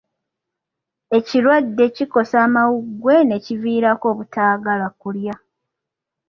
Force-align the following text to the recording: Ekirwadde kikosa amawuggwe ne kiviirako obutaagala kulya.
Ekirwadde 1.17 1.83
kikosa 1.95 2.37
amawuggwe 2.45 3.15
ne 3.23 3.37
kiviirako 3.45 4.05
obutaagala 4.13 4.87
kulya. 5.01 5.35